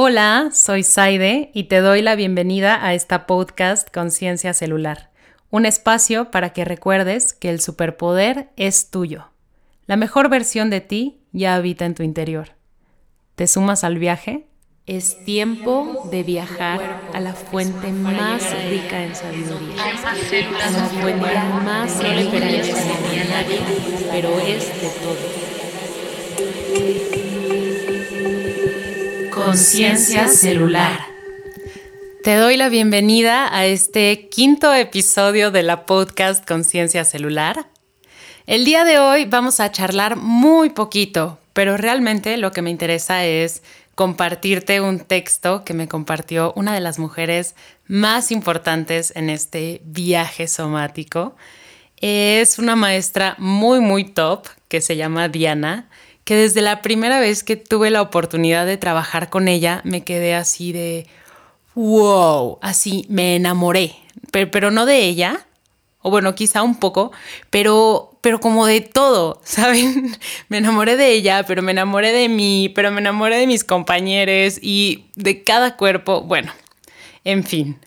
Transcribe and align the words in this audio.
Hola, 0.00 0.50
soy 0.52 0.84
Saide 0.84 1.50
y 1.54 1.64
te 1.64 1.80
doy 1.80 2.02
la 2.02 2.14
bienvenida 2.14 2.86
a 2.86 2.94
esta 2.94 3.26
podcast 3.26 3.92
Conciencia 3.92 4.54
Celular, 4.54 5.10
un 5.50 5.66
espacio 5.66 6.30
para 6.30 6.52
que 6.52 6.64
recuerdes 6.64 7.32
que 7.32 7.50
el 7.50 7.60
superpoder 7.60 8.50
es 8.56 8.90
tuyo. 8.90 9.32
La 9.88 9.96
mejor 9.96 10.28
versión 10.28 10.70
de 10.70 10.80
ti 10.80 11.18
ya 11.32 11.56
habita 11.56 11.84
en 11.84 11.96
tu 11.96 12.04
interior. 12.04 12.50
¿Te 13.34 13.48
sumas 13.48 13.82
al 13.82 13.98
viaje? 13.98 14.46
Es 14.86 15.24
tiempo 15.24 16.08
de 16.12 16.22
viajar 16.22 17.00
a 17.12 17.18
la 17.18 17.32
fuente 17.32 17.90
más 17.90 18.40
rica 18.70 19.02
en 19.02 19.16
sabiduría, 19.16 19.82
a 20.64 20.70
la 20.70 20.84
fuente 20.84 21.34
más 21.64 21.98
referencia 21.98 22.76
de 22.76 23.24
nadie, 23.24 23.58
pero 24.12 24.38
es 24.38 24.64
de 24.80 24.90
todo. 25.02 25.16
Conciencia 29.48 30.28
celular. 30.28 31.00
Te 32.22 32.34
doy 32.34 32.58
la 32.58 32.68
bienvenida 32.68 33.48
a 33.50 33.64
este 33.64 34.28
quinto 34.28 34.74
episodio 34.74 35.50
de 35.50 35.62
la 35.62 35.86
podcast 35.86 36.46
Conciencia 36.46 37.02
celular. 37.06 37.66
El 38.46 38.66
día 38.66 38.84
de 38.84 38.98
hoy 38.98 39.24
vamos 39.24 39.60
a 39.60 39.72
charlar 39.72 40.16
muy 40.16 40.68
poquito, 40.68 41.38
pero 41.54 41.78
realmente 41.78 42.36
lo 42.36 42.52
que 42.52 42.60
me 42.60 42.68
interesa 42.68 43.24
es 43.24 43.62
compartirte 43.94 44.82
un 44.82 45.00
texto 45.00 45.64
que 45.64 45.72
me 45.72 45.88
compartió 45.88 46.52
una 46.54 46.74
de 46.74 46.80
las 46.80 46.98
mujeres 46.98 47.54
más 47.86 48.30
importantes 48.30 49.14
en 49.16 49.30
este 49.30 49.80
viaje 49.82 50.46
somático. 50.46 51.36
Es 51.96 52.58
una 52.58 52.76
maestra 52.76 53.34
muy, 53.38 53.80
muy 53.80 54.04
top 54.04 54.46
que 54.68 54.82
se 54.82 54.96
llama 54.96 55.30
Diana, 55.30 55.88
que 56.28 56.36
desde 56.36 56.60
la 56.60 56.82
primera 56.82 57.20
vez 57.20 57.42
que 57.42 57.56
tuve 57.56 57.88
la 57.88 58.02
oportunidad 58.02 58.66
de 58.66 58.76
trabajar 58.76 59.30
con 59.30 59.48
ella 59.48 59.80
me 59.84 60.04
quedé 60.04 60.34
así 60.34 60.72
de, 60.72 61.06
wow, 61.74 62.58
así 62.60 63.06
me 63.08 63.36
enamoré, 63.36 63.96
pero, 64.30 64.50
pero 64.50 64.70
no 64.70 64.84
de 64.84 65.06
ella, 65.06 65.46
o 66.02 66.10
bueno, 66.10 66.34
quizá 66.34 66.62
un 66.62 66.78
poco, 66.78 67.12
pero, 67.48 68.18
pero 68.20 68.40
como 68.40 68.66
de 68.66 68.82
todo, 68.82 69.40
¿saben? 69.42 70.18
Me 70.50 70.58
enamoré 70.58 70.98
de 70.98 71.12
ella, 71.12 71.44
pero 71.46 71.62
me 71.62 71.72
enamoré 71.72 72.12
de 72.12 72.28
mí, 72.28 72.70
pero 72.74 72.90
me 72.90 73.00
enamoré 73.00 73.38
de 73.38 73.46
mis 73.46 73.64
compañeros 73.64 74.58
y 74.60 75.06
de 75.14 75.44
cada 75.44 75.78
cuerpo, 75.78 76.20
bueno, 76.20 76.52
en 77.24 77.42
fin. 77.42 77.78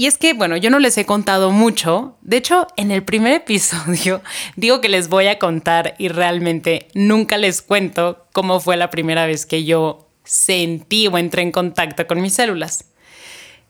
Y 0.00 0.06
es 0.06 0.16
que, 0.16 0.32
bueno, 0.32 0.56
yo 0.56 0.70
no 0.70 0.78
les 0.78 0.96
he 0.96 1.04
contado 1.04 1.50
mucho. 1.50 2.16
De 2.22 2.38
hecho, 2.38 2.66
en 2.78 2.90
el 2.90 3.02
primer 3.02 3.34
episodio 3.34 4.22
digo 4.56 4.80
que 4.80 4.88
les 4.88 5.10
voy 5.10 5.26
a 5.26 5.38
contar 5.38 5.94
y 5.98 6.08
realmente 6.08 6.88
nunca 6.94 7.36
les 7.36 7.60
cuento 7.60 8.24
cómo 8.32 8.60
fue 8.60 8.78
la 8.78 8.88
primera 8.88 9.26
vez 9.26 9.44
que 9.44 9.64
yo 9.64 10.08
sentí 10.24 11.06
o 11.06 11.18
entré 11.18 11.42
en 11.42 11.52
contacto 11.52 12.06
con 12.06 12.22
mis 12.22 12.32
células. 12.32 12.86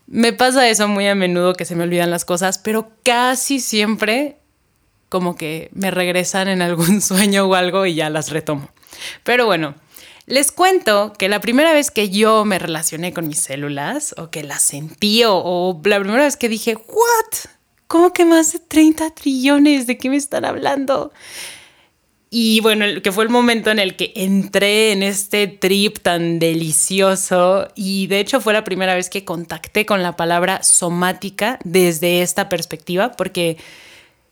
Me 0.06 0.32
pasa 0.32 0.68
eso 0.68 0.86
muy 0.86 1.08
a 1.08 1.16
menudo 1.16 1.54
que 1.54 1.64
se 1.64 1.74
me 1.74 1.82
olvidan 1.82 2.12
las 2.12 2.24
cosas, 2.24 2.58
pero 2.58 2.92
casi 3.02 3.58
siempre 3.58 4.36
como 5.08 5.34
que 5.34 5.68
me 5.72 5.90
regresan 5.90 6.46
en 6.46 6.62
algún 6.62 7.00
sueño 7.00 7.46
o 7.46 7.54
algo 7.56 7.86
y 7.86 7.96
ya 7.96 8.08
las 8.08 8.30
retomo. 8.30 8.70
Pero 9.24 9.46
bueno, 9.46 9.74
les 10.30 10.52
cuento 10.52 11.12
que 11.18 11.28
la 11.28 11.40
primera 11.40 11.72
vez 11.72 11.90
que 11.90 12.08
yo 12.08 12.44
me 12.44 12.60
relacioné 12.60 13.12
con 13.12 13.26
mis 13.26 13.40
células 13.40 14.14
o 14.16 14.30
que 14.30 14.44
las 14.44 14.62
sentí 14.62 15.22
o, 15.26 15.80
la 15.84 15.98
primera 15.98 16.22
vez 16.22 16.36
que 16.36 16.48
dije, 16.48 16.76
¿what? 16.76 17.50
¿Cómo 17.88 18.12
que 18.12 18.24
más 18.24 18.52
de 18.52 18.60
30 18.60 19.10
trillones? 19.10 19.88
¿De 19.88 19.98
qué 19.98 20.08
me 20.08 20.16
están 20.16 20.44
hablando? 20.44 21.12
Y 22.30 22.60
bueno, 22.60 22.84
que 23.02 23.10
fue 23.10 23.24
el 23.24 23.30
momento 23.30 23.72
en 23.72 23.80
el 23.80 23.96
que 23.96 24.12
entré 24.14 24.92
en 24.92 25.02
este 25.02 25.48
trip 25.48 25.98
tan 25.98 26.38
delicioso 26.38 27.66
y 27.74 28.06
de 28.06 28.20
hecho 28.20 28.40
fue 28.40 28.52
la 28.52 28.62
primera 28.62 28.94
vez 28.94 29.10
que 29.10 29.24
contacté 29.24 29.84
con 29.84 30.04
la 30.04 30.14
palabra 30.14 30.62
somática 30.62 31.58
desde 31.64 32.22
esta 32.22 32.48
perspectiva 32.48 33.16
porque 33.16 33.56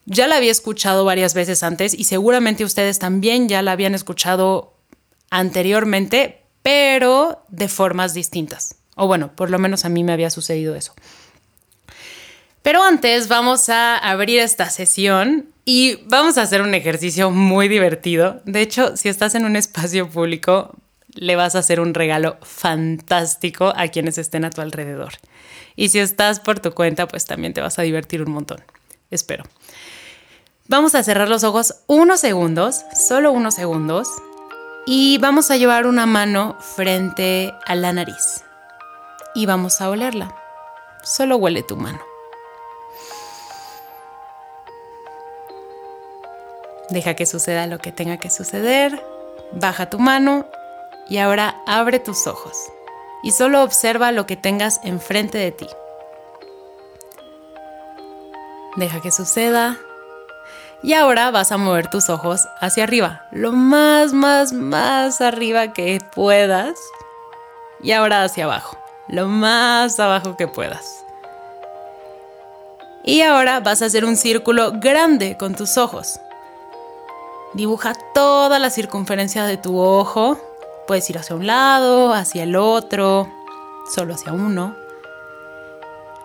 ya 0.06 0.28
la 0.28 0.36
había 0.36 0.52
escuchado 0.52 1.04
varias 1.04 1.34
veces 1.34 1.64
antes 1.64 1.92
y 1.92 2.04
seguramente 2.04 2.64
ustedes 2.64 3.00
también 3.00 3.48
ya 3.48 3.62
la 3.62 3.72
habían 3.72 3.96
escuchado 3.96 4.77
anteriormente, 5.30 6.42
pero 6.62 7.44
de 7.48 7.68
formas 7.68 8.14
distintas. 8.14 8.76
O 8.94 9.06
bueno, 9.06 9.32
por 9.34 9.50
lo 9.50 9.58
menos 9.58 9.84
a 9.84 9.88
mí 9.88 10.04
me 10.04 10.12
había 10.12 10.30
sucedido 10.30 10.74
eso. 10.74 10.94
Pero 12.62 12.82
antes 12.82 13.28
vamos 13.28 13.68
a 13.68 13.96
abrir 13.96 14.40
esta 14.40 14.68
sesión 14.68 15.46
y 15.64 15.96
vamos 16.06 16.36
a 16.36 16.42
hacer 16.42 16.60
un 16.62 16.74
ejercicio 16.74 17.30
muy 17.30 17.68
divertido. 17.68 18.42
De 18.44 18.60
hecho, 18.60 18.96
si 18.96 19.08
estás 19.08 19.34
en 19.34 19.44
un 19.44 19.56
espacio 19.56 20.10
público, 20.10 20.74
le 21.14 21.36
vas 21.36 21.54
a 21.54 21.60
hacer 21.60 21.80
un 21.80 21.94
regalo 21.94 22.36
fantástico 22.42 23.72
a 23.76 23.88
quienes 23.88 24.18
estén 24.18 24.44
a 24.44 24.50
tu 24.50 24.60
alrededor. 24.60 25.14
Y 25.76 25.88
si 25.88 25.98
estás 25.98 26.40
por 26.40 26.60
tu 26.60 26.72
cuenta, 26.72 27.06
pues 27.08 27.24
también 27.24 27.54
te 27.54 27.60
vas 27.60 27.78
a 27.78 27.82
divertir 27.82 28.22
un 28.22 28.32
montón. 28.32 28.62
Espero. 29.10 29.44
Vamos 30.66 30.94
a 30.94 31.02
cerrar 31.02 31.28
los 31.28 31.44
ojos 31.44 31.76
unos 31.86 32.20
segundos, 32.20 32.84
solo 32.94 33.32
unos 33.32 33.54
segundos, 33.54 34.08
y 34.90 35.18
vamos 35.18 35.50
a 35.50 35.58
llevar 35.58 35.86
una 35.86 36.06
mano 36.06 36.56
frente 36.60 37.54
a 37.66 37.74
la 37.74 37.92
nariz. 37.92 38.42
Y 39.34 39.44
vamos 39.44 39.82
a 39.82 39.90
olerla. 39.90 40.34
Solo 41.02 41.36
huele 41.36 41.62
tu 41.62 41.76
mano. 41.76 42.00
Deja 46.88 47.12
que 47.12 47.26
suceda 47.26 47.66
lo 47.66 47.80
que 47.80 47.92
tenga 47.92 48.16
que 48.16 48.30
suceder. 48.30 49.04
Baja 49.52 49.90
tu 49.90 49.98
mano 49.98 50.46
y 51.06 51.18
ahora 51.18 51.60
abre 51.66 51.98
tus 51.98 52.26
ojos 52.26 52.56
y 53.22 53.32
solo 53.32 53.62
observa 53.62 54.10
lo 54.10 54.24
que 54.24 54.38
tengas 54.38 54.80
enfrente 54.84 55.36
de 55.36 55.52
ti. 55.52 55.68
Deja 58.76 59.02
que 59.02 59.10
suceda. 59.10 59.76
Y 60.82 60.92
ahora 60.92 61.30
vas 61.30 61.50
a 61.50 61.56
mover 61.56 61.90
tus 61.90 62.08
ojos 62.08 62.46
hacia 62.60 62.84
arriba, 62.84 63.26
lo 63.32 63.52
más, 63.52 64.12
más, 64.12 64.52
más 64.52 65.20
arriba 65.20 65.72
que 65.72 66.00
puedas. 66.14 66.78
Y 67.82 67.92
ahora 67.92 68.22
hacia 68.22 68.44
abajo, 68.44 68.78
lo 69.08 69.26
más 69.26 69.98
abajo 69.98 70.36
que 70.36 70.46
puedas. 70.46 71.04
Y 73.02 73.22
ahora 73.22 73.60
vas 73.60 73.82
a 73.82 73.86
hacer 73.86 74.04
un 74.04 74.16
círculo 74.16 74.72
grande 74.74 75.36
con 75.36 75.54
tus 75.54 75.78
ojos. 75.78 76.20
Dibuja 77.54 77.94
toda 78.14 78.58
la 78.58 78.70
circunferencia 78.70 79.44
de 79.44 79.56
tu 79.56 79.80
ojo. 79.80 80.38
Puedes 80.86 81.08
ir 81.10 81.18
hacia 81.18 81.34
un 81.34 81.46
lado, 81.46 82.12
hacia 82.12 82.42
el 82.44 82.54
otro, 82.54 83.28
solo 83.94 84.14
hacia 84.14 84.32
uno. 84.32 84.76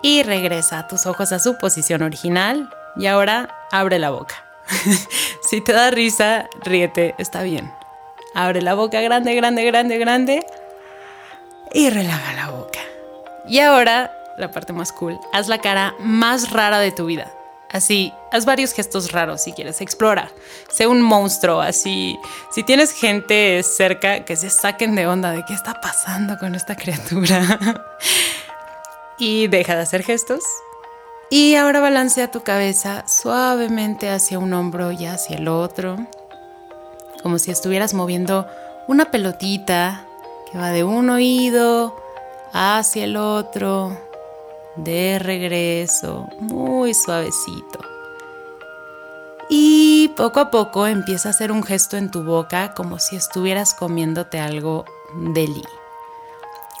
Y 0.02 0.22
regresa 0.22 0.86
tus 0.86 1.06
ojos 1.06 1.32
a 1.32 1.38
su 1.38 1.56
posición 1.56 2.02
original. 2.02 2.68
Y 2.96 3.06
ahora 3.06 3.63
abre 3.74 3.98
la 3.98 4.10
boca. 4.10 4.36
si 5.42 5.60
te 5.60 5.72
da 5.72 5.90
risa, 5.90 6.48
ríete, 6.62 7.14
está 7.18 7.42
bien. 7.42 7.72
Abre 8.34 8.62
la 8.62 8.74
boca 8.74 9.00
grande, 9.00 9.34
grande, 9.34 9.64
grande, 9.64 9.98
grande. 9.98 10.46
Y 11.72 11.90
relaja 11.90 12.32
la 12.34 12.50
boca. 12.50 12.78
Y 13.48 13.58
ahora, 13.58 14.12
la 14.38 14.52
parte 14.52 14.72
más 14.72 14.92
cool, 14.92 15.18
haz 15.32 15.48
la 15.48 15.58
cara 15.58 15.94
más 15.98 16.52
rara 16.52 16.78
de 16.78 16.92
tu 16.92 17.06
vida. 17.06 17.32
Así, 17.72 18.12
haz 18.30 18.44
varios 18.44 18.72
gestos 18.72 19.10
raros 19.10 19.42
si 19.42 19.52
quieres, 19.52 19.80
explora. 19.80 20.30
Sé 20.68 20.86
un 20.86 21.02
monstruo, 21.02 21.60
así. 21.60 22.16
Si 22.52 22.62
tienes 22.62 22.92
gente 22.92 23.60
cerca, 23.64 24.24
que 24.24 24.36
se 24.36 24.50
saquen 24.50 24.94
de 24.94 25.08
onda 25.08 25.32
de 25.32 25.44
qué 25.44 25.52
está 25.52 25.80
pasando 25.80 26.38
con 26.38 26.54
esta 26.54 26.76
criatura. 26.76 27.58
y 29.18 29.48
deja 29.48 29.74
de 29.74 29.82
hacer 29.82 30.04
gestos. 30.04 30.44
Y 31.30 31.54
ahora 31.56 31.80
balancea 31.80 32.30
tu 32.30 32.42
cabeza 32.42 33.04
suavemente 33.08 34.10
hacia 34.10 34.38
un 34.38 34.52
hombro 34.52 34.92
y 34.92 35.06
hacia 35.06 35.36
el 35.36 35.48
otro. 35.48 35.96
Como 37.22 37.38
si 37.38 37.50
estuvieras 37.50 37.94
moviendo 37.94 38.46
una 38.86 39.10
pelotita 39.10 40.06
que 40.50 40.58
va 40.58 40.70
de 40.70 40.84
un 40.84 41.10
oído 41.10 41.96
hacia 42.52 43.04
el 43.04 43.16
otro 43.16 43.98
de 44.76 45.18
regreso, 45.18 46.28
muy 46.38 46.94
suavecito. 46.94 47.80
Y 49.48 50.08
poco 50.16 50.40
a 50.40 50.50
poco 50.50 50.86
empieza 50.86 51.28
a 51.28 51.30
hacer 51.30 51.52
un 51.52 51.62
gesto 51.62 51.96
en 51.96 52.10
tu 52.10 52.22
boca 52.24 52.74
como 52.74 52.98
si 52.98 53.16
estuvieras 53.16 53.74
comiéndote 53.74 54.40
algo 54.40 54.84
deli, 55.34 55.64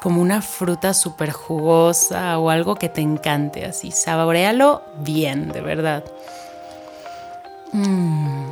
como 0.04 0.20
una 0.20 0.42
fruta 0.42 0.92
súper 0.92 1.32
jugosa 1.32 2.38
o 2.38 2.50
algo 2.50 2.74
que 2.74 2.90
te 2.90 3.00
encante, 3.00 3.64
así, 3.64 3.90
saborealo 3.90 4.82
bien, 4.98 5.48
de 5.48 5.62
verdad. 5.62 6.04
Mm. 7.72 8.44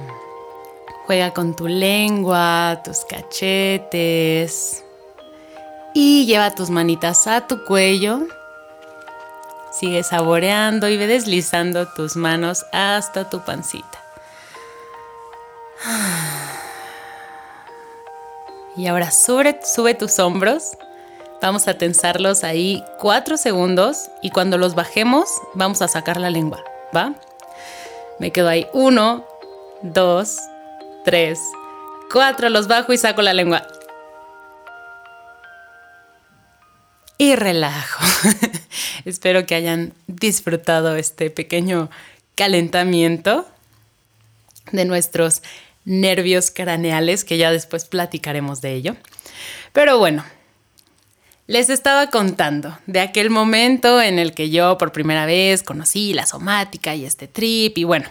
Juega 1.06 1.34
con 1.34 1.54
tu 1.54 1.69
lengua, 1.69 2.81
tus 2.82 3.04
cachetes 3.04 4.82
y 5.93 6.25
lleva 6.25 6.54
tus 6.54 6.70
manitas 6.70 7.26
a 7.26 7.46
tu 7.46 7.64
cuello 7.64 8.20
Sigue 9.72 10.02
saboreando 10.05 10.88
y 10.88 10.96
ve 10.96 11.06
deslizando 11.06 11.87
tus 11.87 12.16
manos 12.16 12.64
hasta 12.72 13.28
tu 13.28 13.40
pancita. 13.40 14.02
Y 18.75 18.87
ahora 18.87 19.10
sube, 19.10 19.60
sube 19.62 19.93
tus 19.93 20.19
hombros. 20.19 20.78
Vamos 21.43 21.67
a 21.67 21.75
tensarlos 21.75 22.44
ahí 22.44 22.85
cuatro 23.00 23.37
segundos 23.37 24.09
y 24.23 24.31
cuando 24.31 24.59
los 24.59 24.77
bajemos 24.77 25.29
vamos 25.55 25.83
a 25.83 25.89
sacar 25.89 26.21
la 26.21 26.31
lengua, 26.31 26.62
¿va? 26.97 27.17
Me 28.21 28.31
quedo 28.31 28.49
ahí 28.49 28.69
uno, 28.73 29.27
dos, 29.83 30.37
tres, 31.05 31.41
cuatro, 32.12 32.49
los 32.49 32.69
bajo 32.69 32.93
y 32.93 32.99
saco 32.99 33.23
la 33.23 33.35
lengua. 33.35 33.67
Y 37.19 37.35
relajo. 37.35 38.05
Espero 39.05 39.44
que 39.44 39.56
hayan 39.56 39.94
disfrutado 40.06 40.94
este 40.94 41.29
pequeño 41.29 41.91
calentamiento 42.37 43.49
de 44.71 44.85
nuestros 44.85 45.43
nervios 45.85 46.53
craneales, 46.53 47.25
que 47.25 47.37
ya 47.37 47.50
después 47.50 47.87
platicaremos 47.87 48.61
de 48.61 48.75
ello. 48.75 48.97
Pero 49.73 49.99
bueno, 49.99 50.25
les 51.47 51.71
estaba 51.71 52.09
contando 52.09 52.79
de 52.87 53.00
aquel 53.00 53.31
momento 53.31 54.00
en 54.00 54.19
el 54.19 54.33
que 54.33 54.50
yo 54.50 54.79
por 54.79 54.93
primera 54.93 55.27
vez 55.27 55.62
conocí 55.62 56.15
la 56.15 56.27
somática 56.27 56.94
y 56.94 57.05
este 57.05 57.27
trip 57.27 57.77
y 57.79 57.85
bueno, 57.85 58.09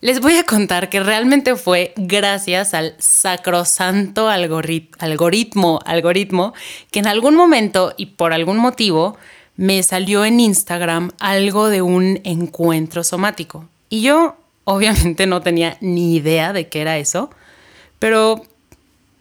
les 0.00 0.20
voy 0.20 0.36
a 0.36 0.44
contar 0.44 0.88
que 0.88 1.00
realmente 1.00 1.56
fue 1.56 1.92
gracias 1.96 2.74
al 2.74 2.94
sacrosanto 2.98 4.28
algoritmo, 4.28 5.80
algoritmo 5.84 6.54
que 6.90 6.98
en 6.98 7.06
algún 7.06 7.34
momento 7.34 7.94
y 7.96 8.06
por 8.06 8.32
algún 8.32 8.58
motivo 8.58 9.16
me 9.56 9.82
salió 9.82 10.24
en 10.24 10.40
Instagram 10.40 11.10
algo 11.20 11.68
de 11.68 11.82
un 11.82 12.20
encuentro 12.24 13.02
somático. 13.02 13.68
Y 13.88 14.02
yo 14.02 14.36
obviamente 14.64 15.26
no 15.26 15.40
tenía 15.40 15.76
ni 15.80 16.16
idea 16.16 16.52
de 16.52 16.68
qué 16.68 16.82
era 16.82 16.98
eso, 16.98 17.30
pero 17.98 18.44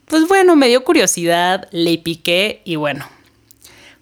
pues 0.05 0.27
bueno, 0.27 0.55
me 0.55 0.67
dio 0.67 0.83
curiosidad, 0.83 1.67
le 1.71 1.97
piqué 1.97 2.61
y 2.65 2.75
bueno, 2.75 3.05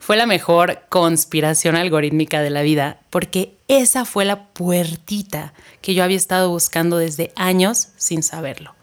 fue 0.01 0.17
la 0.17 0.25
mejor 0.25 0.81
conspiración 0.89 1.75
algorítmica 1.75 2.41
de 2.41 2.49
la 2.49 2.63
vida 2.63 2.99
porque 3.11 3.53
esa 3.67 4.03
fue 4.03 4.25
la 4.25 4.47
puertita 4.47 5.53
que 5.79 5.93
yo 5.93 6.03
había 6.03 6.17
estado 6.17 6.49
buscando 6.49 6.97
desde 6.97 7.31
años 7.35 7.89
sin 7.97 8.23
saberlo. 8.23 8.73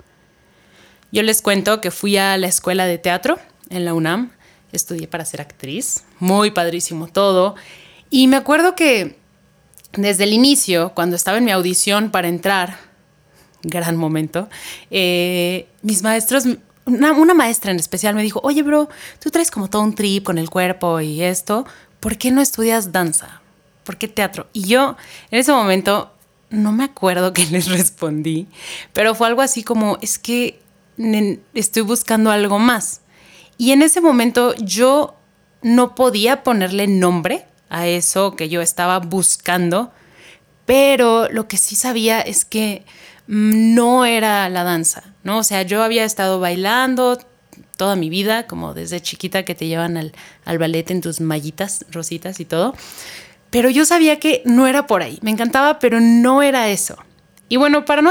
Yo 1.11 1.25
les 1.25 1.43
cuento 1.43 1.81
que 1.81 1.91
fui 1.91 2.17
a 2.17 2.37
la 2.37 2.47
escuela 2.47 2.87
de 2.87 2.99
teatro 2.99 3.37
en 3.69 3.85
la 3.85 3.95
UNAM, 3.95 4.31
estudié 4.71 5.09
para 5.09 5.25
ser 5.25 5.41
actriz, 5.41 6.05
muy 6.21 6.53
padrísimo 6.53 7.09
todo, 7.09 7.57
y 8.11 8.29
me 8.29 8.37
acuerdo 8.37 8.77
que 8.77 9.19
desde 9.95 10.23
el 10.23 10.33
inicio, 10.33 10.93
cuando 10.95 11.17
estaba 11.17 11.39
en 11.39 11.45
mi 11.45 11.51
audición 11.51 12.13
para 12.13 12.29
entrar, 12.29 12.79
gran 13.65 13.97
momento, 13.97 14.49
eh, 14.93 15.67
mis 15.83 16.05
maestros 16.05 16.45
una, 16.89 17.35
maestra 17.35 17.71
en 17.71 17.79
especial 17.79 18.15
me 18.15 18.23
dijo, 18.23 18.41
oye, 18.43 18.63
bro, 18.63 18.89
tú 19.21 19.31
traes 19.31 19.51
como 19.51 19.69
todo 19.69 19.83
un 19.83 19.95
trip 19.95 20.25
con 20.25 20.39
el 20.39 20.51
cuerpo 20.51 21.01
y 21.01 21.23
esto, 21.23 21.67
¿por 22.01 22.17
qué 22.17 22.31
no 22.31 22.41
estudias 22.41 22.93
danza? 22.93 23.41
¿Por 23.85 23.97
qué 23.97 24.09
teatro? 24.09 24.49
Y 24.53 24.63
yo 24.65 24.97
en 25.31 25.39
ese 25.39 25.53
momento 25.53 26.13
no 26.51 26.73
me 26.73 26.85
acuerdo 26.85 27.33
qué 27.35 27.47
les 27.47 27.69
respondí, 27.69 28.49
pero 28.93 29.15
fue 29.15 29.27
algo 29.27 29.43
así 29.43 29.63
como, 29.63 29.99
es 30.01 30.19
que 30.19 30.61
estoy 31.55 31.83
buscando 31.83 32.31
algo 32.31 32.59
más. 32.59 33.03
Y 33.57 33.73
en 33.73 33.83
ese 33.83 34.01
momento 34.01 34.55
yo 34.57 35.17
no 35.63 35.95
podía 35.95 36.43
ponerle 36.43 36.87
nombre 36.87 37.45
a 37.69 37.87
eso 37.87 38.37
que 38.37 38.49
yo 38.49 38.63
estaba 38.63 38.99
buscando, 39.01 39.93
pero 40.65 41.29
lo 41.31 41.49
que 41.49 41.59
sí 41.59 41.77
sabía 41.77 42.21
es 42.21 42.45
que 42.45 42.85
no 43.29 44.07
era 44.07 44.49
la 44.49 44.65
danza, 44.65 45.05
¿no? 45.23 45.39
O 45.39 45.43
sea, 45.45 45.63
yo 45.63 45.83
había 45.83 46.05
estado 46.05 46.41
bailando 46.41 47.19
toda 47.77 47.95
mi 47.95 48.09
vida, 48.09 48.47
como 48.47 48.75
desde 48.75 49.01
chiquita 49.01 49.45
que 49.45 49.55
te 49.55 49.67
llevan 49.67 49.97
al, 49.97 50.13
al 50.45 50.59
ballet 50.59 50.91
en 50.91 51.03
tus 51.03 51.21
mallitas 51.21 51.85
rositas 51.93 52.41
y 52.41 52.47
todo, 52.47 52.75
pero 53.51 53.71
yo 53.71 53.85
sabía 53.85 54.19
que 54.19 54.43
no 54.45 54.67
era 54.67 54.87
por 54.87 55.03
ahí, 55.03 55.19
me 55.23 55.31
encantaba, 55.31 55.79
pero 55.79 56.01
no 56.01 56.43
era 56.43 56.69
eso. 56.69 56.97
Y 57.51 57.57
bueno, 57.57 57.85
para 57.85 58.03
no 58.03 58.11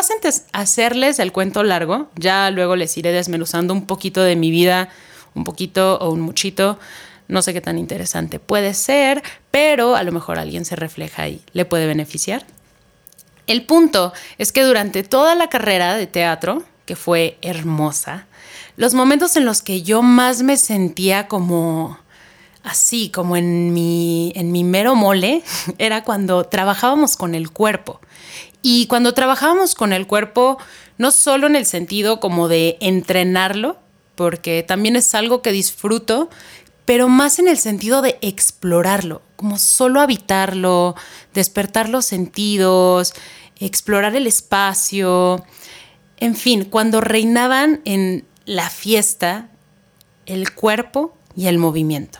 hacerles 0.54 1.20
el 1.20 1.32
cuento 1.32 1.64
largo, 1.64 2.10
ya 2.16 2.50
luego 2.52 2.76
les 2.76 2.96
iré 2.98 3.12
desmenuzando 3.12 3.74
un 3.74 3.86
poquito 3.86 4.24
de 4.24 4.36
mi 4.36 4.52
vida, 4.52 4.90
un 5.36 5.44
poquito 5.44 5.98
o 6.00 6.12
un 6.12 6.22
muchito, 6.22 6.80
no 7.28 7.42
sé 7.42 7.54
qué 7.54 7.62
tan 7.62 7.78
interesante 7.78 8.40
puede 8.40 8.74
ser, 8.74 9.22
pero 9.52 9.96
a 9.96 10.04
lo 10.04 10.12
mejor 10.12 10.40
alguien 10.40 10.64
se 10.66 10.76
refleja 10.76 11.28
y 11.28 11.42
le 11.54 11.66
puede 11.66 11.86
beneficiar. 11.88 12.46
El 13.48 13.66
punto 13.66 14.14
es 14.38 14.52
que 14.52 14.64
durante 14.64 15.04
toda 15.04 15.34
la 15.36 15.48
carrera 15.48 15.96
de 15.96 16.06
teatro, 16.06 16.64
que 16.86 16.96
fue 16.96 17.38
hermosa, 17.42 18.28
los 18.76 18.94
momentos 18.94 19.36
en 19.38 19.46
los 19.46 19.62
que 19.62 19.82
yo 19.82 20.02
más 20.02 20.44
me 20.44 20.58
sentía 20.58 21.28
como 21.28 21.98
así, 22.64 23.10
como 23.10 23.38
en 23.38 23.74
mi, 23.74 24.34
en 24.36 24.52
mi 24.52 24.64
mero 24.64 24.96
mole, 24.96 25.44
era 25.78 26.04
cuando 26.04 26.44
trabajábamos 26.44 27.18
con 27.18 27.34
el 27.34 27.50
cuerpo. 27.50 28.02
Y 28.62 28.88
cuando 28.88 29.14
trabajábamos 29.14 29.76
con 29.76 29.94
el 29.94 30.08
cuerpo, 30.08 30.58
no 30.98 31.12
solo 31.12 31.48
en 31.48 31.56
el 31.56 31.66
sentido 31.66 32.20
como 32.20 32.48
de 32.48 32.78
entrenarlo, 32.82 33.78
porque 34.16 34.64
también 34.68 34.96
es 34.96 35.16
algo 35.16 35.42
que 35.42 35.52
disfruto, 35.52 36.30
pero 36.88 37.10
más 37.10 37.38
en 37.38 37.50
el 37.50 37.58
sentido 37.58 38.02
de 38.02 38.18
explorarlo, 38.22 39.22
como 39.36 39.58
solo 39.58 40.00
habitarlo, 40.00 40.96
despertar 41.34 41.90
los 41.90 42.06
sentidos, 42.06 43.14
explorar 43.60 44.16
el 44.16 44.26
espacio, 44.26 45.44
en 46.16 46.34
fin, 46.34 46.64
cuando 46.64 47.02
reinaban 47.02 47.82
en 47.84 48.24
la 48.46 48.70
fiesta 48.70 49.50
el 50.26 50.54
cuerpo 50.54 51.14
y 51.36 51.48
el 51.48 51.58
movimiento. 51.58 52.20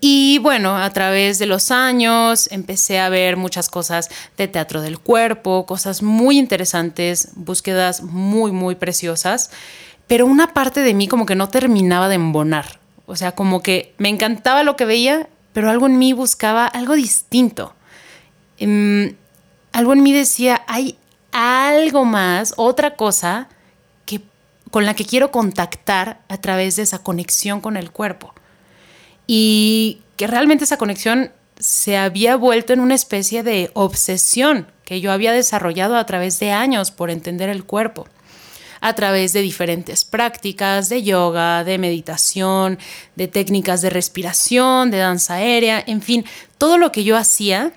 Y 0.00 0.38
bueno, 0.38 0.76
a 0.76 0.90
través 0.90 1.38
de 1.38 1.46
los 1.46 1.70
años 1.70 2.48
empecé 2.50 2.98
a 2.98 3.08
ver 3.08 3.36
muchas 3.36 3.68
cosas 3.68 4.10
de 4.36 4.48
teatro 4.48 4.82
del 4.82 4.98
cuerpo, 4.98 5.64
cosas 5.64 6.02
muy 6.02 6.40
interesantes, 6.40 7.28
búsquedas 7.36 8.02
muy, 8.02 8.50
muy 8.50 8.74
preciosas, 8.74 9.52
pero 10.08 10.26
una 10.26 10.52
parte 10.52 10.80
de 10.80 10.92
mí 10.92 11.06
como 11.06 11.24
que 11.24 11.36
no 11.36 11.48
terminaba 11.48 12.08
de 12.08 12.16
embonar. 12.16 12.81
O 13.06 13.16
sea, 13.16 13.32
como 13.32 13.62
que 13.62 13.94
me 13.98 14.08
encantaba 14.08 14.62
lo 14.62 14.76
que 14.76 14.84
veía, 14.84 15.28
pero 15.52 15.70
algo 15.70 15.86
en 15.86 15.98
mí 15.98 16.12
buscaba 16.12 16.66
algo 16.66 16.94
distinto. 16.94 17.74
Em, 18.58 19.16
algo 19.72 19.92
en 19.92 20.02
mí 20.02 20.12
decía, 20.12 20.62
hay 20.66 20.98
algo 21.32 22.04
más, 22.04 22.54
otra 22.56 22.94
cosa 22.96 23.48
que, 24.06 24.20
con 24.70 24.86
la 24.86 24.94
que 24.94 25.04
quiero 25.04 25.30
contactar 25.30 26.20
a 26.28 26.36
través 26.38 26.76
de 26.76 26.82
esa 26.82 27.02
conexión 27.02 27.60
con 27.60 27.76
el 27.76 27.90
cuerpo. 27.90 28.34
Y 29.26 30.02
que 30.16 30.26
realmente 30.26 30.64
esa 30.64 30.76
conexión 30.76 31.32
se 31.58 31.96
había 31.96 32.36
vuelto 32.36 32.72
en 32.72 32.80
una 32.80 32.94
especie 32.94 33.42
de 33.42 33.70
obsesión 33.74 34.66
que 34.84 35.00
yo 35.00 35.12
había 35.12 35.32
desarrollado 35.32 35.96
a 35.96 36.06
través 36.06 36.38
de 36.38 36.50
años 36.50 36.90
por 36.90 37.10
entender 37.10 37.48
el 37.48 37.64
cuerpo, 37.64 38.06
a 38.82 38.94
través 38.94 39.32
de 39.32 39.40
diferentes 39.40 40.04
prácticas 40.04 40.88
de 40.88 41.04
yoga, 41.04 41.62
de 41.62 41.78
meditación, 41.78 42.78
de 43.14 43.28
técnicas 43.28 43.80
de 43.80 43.90
respiración, 43.90 44.90
de 44.90 44.98
danza 44.98 45.34
aérea, 45.34 45.82
en 45.86 46.02
fin, 46.02 46.24
todo 46.58 46.76
lo 46.78 46.90
que 46.90 47.04
yo 47.04 47.16
hacía 47.16 47.72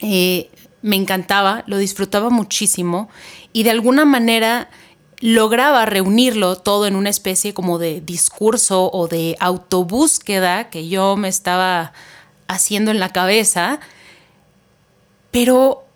eh, 0.00 0.50
me 0.82 0.96
encantaba, 0.96 1.64
lo 1.66 1.78
disfrutaba 1.78 2.28
muchísimo 2.28 3.08
y 3.54 3.62
de 3.62 3.70
alguna 3.70 4.04
manera 4.04 4.68
lograba 5.20 5.86
reunirlo 5.86 6.56
todo 6.56 6.86
en 6.86 6.94
una 6.94 7.08
especie 7.08 7.54
como 7.54 7.78
de 7.78 8.02
discurso 8.02 8.90
o 8.92 9.08
de 9.08 9.34
autobúsqueda 9.40 10.68
que 10.68 10.88
yo 10.88 11.16
me 11.16 11.28
estaba 11.28 11.94
haciendo 12.48 12.90
en 12.90 13.00
la 13.00 13.08
cabeza, 13.08 13.80
pero, 15.30 15.87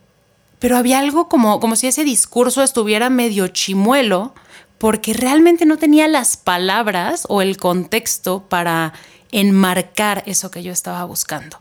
pero 0.63 0.77
había 0.77 1.01
algo 1.01 1.29
como, 1.29 1.59
como 1.59 1.75
si 1.75 1.89
ese 1.89 2.05
discurso 2.05 2.63
estuviera 2.63 3.11
medio 3.11 3.49
chimuelo, 3.49 4.33
porque 4.79 5.13
realmente 5.13 5.67
no 5.67 5.77
tenía 5.77 6.07
las 6.07 6.37
palabras 6.37 7.25
o 7.29 7.43
el 7.43 7.57
contexto 7.57 8.45
para 8.49 8.93
enmarcar 9.33 10.23
eso 10.25 10.53
que 10.53 10.63
yo 10.63 10.71
estaba 10.71 11.05
buscando. 11.05 11.59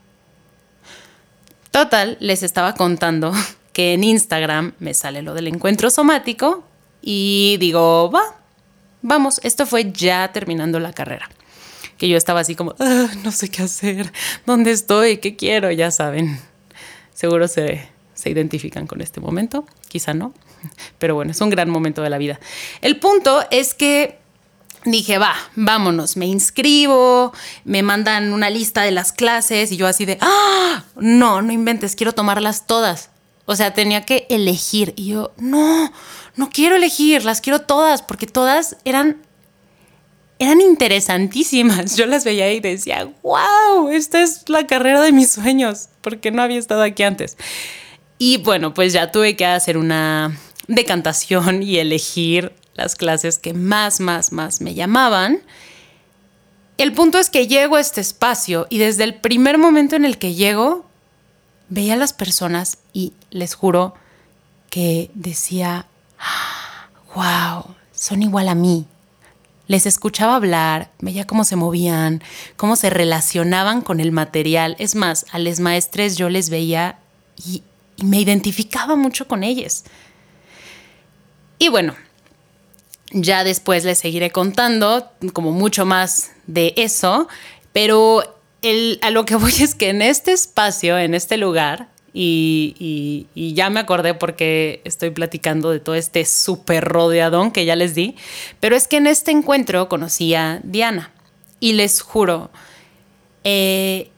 Total, 1.72 2.16
les 2.20 2.44
estaba 2.44 2.76
contando 2.76 3.34
que 3.74 3.94
en 3.94 4.04
Instagram 4.04 4.74
me 4.78 4.94
sale 4.94 5.24
lo 5.24 5.34
del 5.34 5.48
encuentro 5.48 5.90
somático 5.90 6.64
y 7.02 7.58
digo, 7.60 8.12
va, 8.12 8.22
vamos, 9.02 9.42
esto 9.44 9.66
fue 9.66 9.92
ya 9.92 10.32
terminando 10.32 10.80
la 10.80 10.94
carrera. 10.94 11.28
Que 11.98 12.08
yo 12.08 12.18
estaba 12.18 12.42
así 12.42 12.54
como, 12.54 12.76
ah, 12.78 13.08
no 13.24 13.32
sé 13.32 13.50
qué 13.50 13.64
hacer, 13.64 14.14
dónde 14.46 14.70
estoy, 14.70 15.18
qué 15.18 15.36
quiero, 15.36 15.72
ya 15.72 15.90
saben. 15.90 16.40
Seguro 17.16 17.48
se, 17.48 17.90
se 18.22 18.30
identifican 18.30 18.86
con 18.86 19.02
este 19.02 19.20
momento, 19.20 19.66
quizá 19.88 20.14
no, 20.14 20.34
pero 21.00 21.16
bueno, 21.16 21.32
es 21.32 21.42
un 21.42 21.50
gran 21.50 21.70
momento 21.70 22.02
de 22.02 22.10
la 22.10 22.20
vida. 22.20 22.40
El 22.82 23.00
punto 23.00 23.44
es 23.50 23.74
que 23.74 24.20
dije, 24.86 25.18
va, 25.18 25.34
vámonos, 25.56 26.18
me 26.18 26.28
inscribo, 26.28 27.34
me 27.66 27.82
mandan 27.82 28.32
una 28.32 28.50
lista 28.50 28.84
de 28.84 28.92
las 28.92 29.12
clases 29.12 29.72
y 29.72 29.78
yo 29.78 29.88
así 29.88 30.06
de, 30.06 30.20
ah, 30.22 30.84
no, 30.96 31.42
no 31.42 31.52
inventes, 31.52 31.96
quiero 31.96 32.14
tomarlas 32.14 32.68
todas. 32.68 33.10
O 33.46 33.56
sea, 33.56 33.74
tenía 33.74 34.06
que 34.06 34.28
elegir 34.30 34.94
y 34.96 35.08
yo, 35.08 35.34
no, 35.38 35.92
no 36.36 36.50
quiero 36.50 36.76
elegir, 36.76 37.26
las 37.26 37.42
quiero 37.42 37.62
todas 37.62 38.04
porque 38.04 38.28
todas 38.28 38.78
eran 38.86 39.18
eran 40.42 40.60
interesantísimas. 40.60 41.96
Yo 41.98 42.08
las 42.08 42.26
veía 42.26 42.52
y 42.52 42.60
decía, 42.60 43.08
wow, 43.22 43.90
esta 43.90 44.24
es 44.24 44.50
la 44.50 44.66
carrera 44.66 45.00
de 45.00 45.12
mis 45.12 45.32
sueños, 45.32 45.90
porque 46.02 46.32
no 46.32 46.42
había 46.42 46.58
estado 46.58 46.82
aquí 46.82 47.04
antes. 47.04 47.38
Y 48.24 48.38
bueno, 48.38 48.72
pues 48.76 48.94
ya 48.94 49.12
tuve 49.12 49.36
que 49.36 49.48
hacer 49.48 49.80
una 49.80 50.38
decantación 50.68 51.64
y 51.64 51.80
elegir 51.80 52.54
las 52.76 52.96
clases 52.96 53.40
que 53.40 53.56
más, 53.56 54.00
más, 54.00 54.32
más 54.32 54.62
me 54.62 54.76
llamaban. 54.76 55.42
El 56.78 56.94
punto 56.94 57.18
es 57.18 57.32
que 57.32 57.48
llego 57.48 57.78
a 57.78 57.80
este 57.80 58.00
espacio 58.00 58.68
y 58.70 58.78
desde 58.78 59.06
el 59.06 59.16
primer 59.16 59.58
momento 59.58 59.96
en 59.96 60.06
el 60.06 60.20
que 60.20 60.36
llego, 60.36 60.86
veía 61.70 61.96
a 61.96 61.98
las 61.98 62.14
personas 62.14 62.78
y 62.94 63.14
les 63.32 63.56
juro 63.56 63.96
que 64.70 65.10
decía, 65.16 65.88
wow, 67.16 67.74
son 67.92 68.22
igual 68.22 68.50
a 68.50 68.54
mí. 68.54 68.86
Les 69.66 69.88
escuchaba 69.88 70.36
hablar, 70.36 70.92
veía 71.00 71.26
cómo 71.26 71.44
se 71.44 71.56
movían, 71.56 72.22
cómo 72.56 72.76
se 72.76 72.92
relacionaban 72.92 73.82
con 73.82 74.00
el 74.00 74.12
material. 74.12 74.76
Es 74.78 74.94
más, 74.94 75.26
a 75.32 75.40
los 75.40 75.60
maestres 75.60 76.18
yo 76.18 76.30
les 76.30 76.52
veía 76.52 77.00
y, 77.44 77.64
y 78.02 78.06
me 78.06 78.20
identificaba 78.20 78.96
mucho 78.96 79.28
con 79.28 79.44
ellos. 79.44 79.84
Y 81.60 81.70
bueno, 81.70 81.96
ya 83.12 83.44
después 83.44 83.86
les 83.86 84.00
seguiré 84.00 84.32
contando 84.32 85.12
como 85.34 85.52
mucho 85.52 85.86
más 85.86 86.32
de 86.48 86.74
eso, 86.78 87.28
pero 87.72 88.24
a 89.02 89.10
lo 89.12 89.26
que 89.26 89.36
voy 89.38 89.54
es 89.60 89.76
que 89.76 89.90
en 89.90 90.02
este 90.02 90.32
espacio, 90.32 90.98
en 90.98 91.14
este 91.14 91.38
lugar, 91.38 91.90
y, 92.14 93.28
ya 93.56 93.70
me 93.70 93.80
acordé 93.80 94.14
porque 94.14 94.82
estoy 94.84 95.12
platicando 95.12 95.72
de 95.72 95.80
todo 95.80 95.96
este 95.96 96.26
súper 96.26 96.84
rodeadón 96.84 97.52
que 97.52 97.64
ya 97.64 97.76
les 97.76 97.96
di, 97.96 98.16
pero 98.60 98.76
es 98.76 98.88
que 98.88 98.98
en 98.98 99.08
este 99.08 99.32
encuentro 99.32 99.88
conocí 99.88 100.34
a 100.36 100.60
Diana 100.64 101.12
y 101.60 101.74
les 101.74 102.02
juro, 102.02 102.50
eh, 103.44 104.10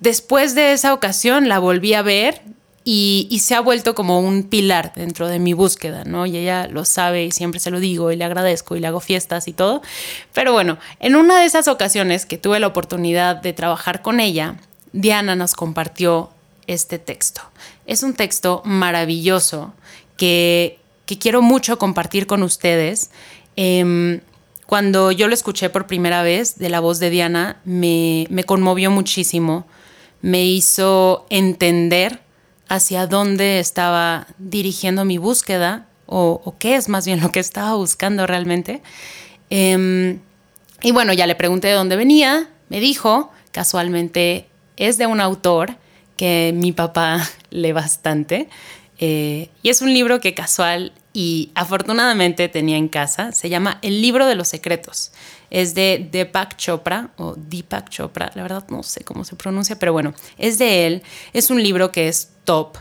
después 0.00 0.54
de 0.54 0.72
esa 0.72 0.94
ocasión 0.94 1.48
la 1.48 1.58
volví 1.58 1.94
a 1.94 2.02
ver 2.02 2.42
y, 2.90 3.40
se 3.42 3.54
ha 3.54 3.60
vuelto 3.60 3.94
como 3.94 4.18
un 4.18 4.44
pilar 4.44 4.92
dentro 4.96 5.28
de 5.28 5.38
mi 5.38 5.52
búsqueda, 5.52 6.04
¿no? 6.04 6.24
Y 6.24 6.38
ella 6.38 6.66
lo 6.68 6.86
sabe 6.86 7.26
y 7.26 7.32
siempre 7.32 7.60
se 7.60 7.70
lo 7.70 7.80
digo 7.80 8.10
y 8.10 8.16
le 8.16 8.24
agradezco 8.24 8.76
y 8.76 8.80
le 8.80 8.86
hago 8.86 9.00
fiestas 9.00 9.46
y 9.46 9.52
todo. 9.52 9.82
Pero 10.32 10.54
bueno, 10.54 10.78
en 10.98 11.14
una 11.14 11.38
de 11.38 11.44
esas 11.44 11.68
ocasiones 11.68 12.24
que 12.24 12.38
tuve 12.38 12.60
la 12.60 12.66
oportunidad 12.66 13.36
de 13.36 13.52
trabajar 13.52 14.00
con 14.00 14.20
ella, 14.20 14.56
Diana 14.92 15.36
nos 15.36 15.52
compartió 15.52 16.30
este 16.66 16.98
texto. 16.98 17.42
Es 17.84 18.02
un 18.02 18.14
texto 18.14 18.62
maravilloso 18.64 19.74
que, 20.16 20.78
quiero 21.20 21.42
mucho 21.42 21.78
compartir 21.78 22.26
con 22.26 22.42
ustedes. 22.42 23.10
Em, 23.56 24.20
cuando 24.64 25.12
yo 25.12 25.28
lo 25.28 25.34
escuché 25.34 25.68
por 25.68 25.86
primera 25.86 26.22
vez 26.22 26.58
de 26.58 26.70
la 26.70 26.80
voz 26.80 27.00
de 27.00 27.10
Diana, 27.10 27.60
me, 27.64 28.26
me 28.30 28.44
conmovió 28.44 28.90
muchísimo, 28.90 29.66
me 30.20 30.44
hizo 30.44 31.26
entender 31.30 32.20
hacia 32.68 33.06
dónde 33.06 33.60
estaba 33.60 34.26
dirigiendo 34.38 35.04
mi 35.04 35.18
búsqueda 35.18 35.86
o, 36.06 36.54
qué 36.58 36.76
es 36.76 36.88
más 36.88 37.06
bien 37.06 37.20
lo 37.20 37.30
que 37.30 37.40
estaba 37.40 37.74
buscando 37.74 38.26
realmente. 38.26 38.82
Em, 39.50 40.20
y 40.82 40.92
bueno, 40.92 41.12
ya 41.12 41.26
le 41.26 41.34
pregunté 41.34 41.68
de 41.68 41.74
dónde 41.74 41.96
venía, 41.96 42.48
me 42.68 42.80
dijo, 42.80 43.30
casualmente 43.52 44.46
es 44.76 44.96
de 44.96 45.06
un 45.06 45.20
autor 45.20 45.76
que 46.16 46.52
mi 46.54 46.72
papá 46.72 47.28
lee 47.50 47.72
bastante. 47.72 48.48
Eh, 49.00 49.50
y 49.62 49.68
es 49.68 49.80
un 49.80 49.94
libro 49.94 50.20
que 50.20 50.34
casual 50.34 50.92
y 51.12 51.50
afortunadamente 51.54 52.48
tenía 52.48 52.76
en 52.76 52.88
casa. 52.88 53.32
Se 53.32 53.48
llama 53.48 53.78
El 53.82 54.02
libro 54.02 54.26
de 54.26 54.34
los 54.34 54.48
secretos. 54.48 55.12
Es 55.50 55.74
de 55.74 56.08
Deepak 56.10 56.56
Chopra 56.56 57.10
o 57.16 57.34
Deepak 57.36 57.88
Chopra. 57.88 58.30
La 58.34 58.42
verdad 58.42 58.64
no 58.68 58.82
sé 58.82 59.04
cómo 59.04 59.24
se 59.24 59.36
pronuncia, 59.36 59.78
pero 59.78 59.92
bueno, 59.92 60.14
es 60.36 60.58
de 60.58 60.86
él. 60.86 61.02
Es 61.32 61.50
un 61.50 61.62
libro 61.62 61.92
que 61.92 62.08
es 62.08 62.30
top. 62.44 62.78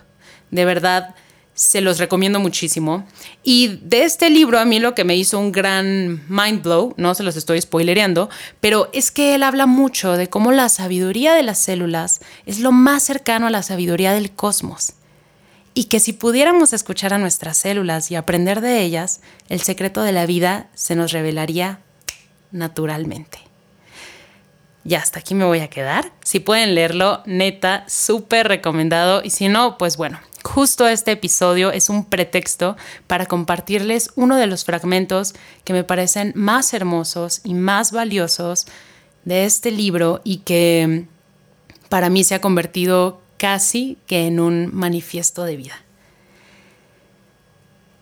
De 0.52 0.66
verdad, 0.66 1.16
se 1.58 1.82
los 1.82 1.98
recomiendo 1.98 2.40
muchísimo. 2.40 3.04
Y 3.44 3.80
de 3.82 4.04
este 4.04 4.30
libro 4.30 4.60
a 4.60 4.66
mí 4.66 4.80
lo 4.80 4.94
que 4.94 5.04
me 5.04 5.16
hizo 5.16 5.40
un 5.40 5.52
gran 5.52 6.24
mind 6.30 6.62
blow, 6.62 6.94
no 6.98 7.16
se 7.16 7.24
los 7.24 7.36
estoy 7.36 7.60
spoilereando, 7.60 8.30
pero 8.62 8.90
es 8.94 9.10
que 9.10 9.34
él 9.34 9.42
habla 9.42 9.66
mucho 9.66 10.14
de 10.14 10.30
cómo 10.30 10.52
la 10.52 10.70
sabiduría 10.70 11.34
de 11.34 11.42
las 11.42 11.58
células 11.58 12.22
es 12.46 12.60
lo 12.60 12.72
más 12.72 13.02
cercano 13.02 13.48
a 13.48 13.50
la 13.50 13.64
sabiduría 13.64 14.14
del 14.14 14.32
cosmos. 14.32 14.94
Y 15.74 15.86
que 15.86 16.00
si 16.00 16.14
pudiéramos 16.14 16.74
escuchar 16.74 17.14
a 17.14 17.18
nuestras 17.18 17.58
células 17.58 18.12
y 18.12 18.16
aprender 18.16 18.62
de 18.62 18.84
ellas, 18.84 19.22
el 19.50 19.62
secreto 19.62 20.04
de 20.04 20.12
la 20.12 20.28
vida 20.28 20.70
se 20.76 20.96
nos 20.96 21.12
revelaría 21.12 21.80
naturalmente. 22.52 23.40
Y 24.84 24.96
hasta 24.96 25.20
aquí 25.20 25.36
me 25.36 25.44
voy 25.44 25.60
a 25.60 25.70
quedar. 25.70 26.14
Si 26.24 26.40
pueden 26.40 26.74
leerlo, 26.74 27.22
neta, 27.26 27.84
súper 27.90 28.48
recomendado. 28.48 29.22
Y 29.22 29.32
si 29.32 29.50
no, 29.50 29.78
pues 29.78 29.98
bueno, 29.98 30.20
justo 30.44 30.88
este 30.88 31.12
episodio 31.12 31.72
es 31.72 31.90
un 31.90 32.06
pretexto 32.06 32.78
para 33.06 33.26
compartirles 33.26 34.12
uno 34.16 34.38
de 34.38 34.48
los 34.48 34.64
fragmentos 34.64 35.36
que 35.66 35.74
me 35.74 35.84
parecen 35.84 36.32
más 36.36 36.74
hermosos 36.74 37.42
y 37.44 37.54
más 37.54 37.92
valiosos 37.92 38.66
de 39.26 39.44
este 39.44 39.72
libro 39.72 40.22
y 40.24 40.38
que 40.38 41.06
para 41.90 42.10
mí 42.10 42.24
se 42.24 42.36
ha 42.36 42.42
convertido 42.42 43.22
casi 43.36 43.98
que 44.08 44.26
en 44.26 44.40
un 44.40 44.74
manifiesto 44.74 45.44
de 45.44 45.58
vida. 45.58 45.84